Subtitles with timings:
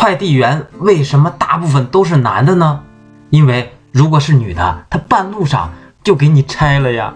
[0.00, 2.84] 快递员为什么大部分都是男的呢？
[3.30, 5.72] 因为如果是女的她半路上
[6.04, 7.12] 就给你拆了呀。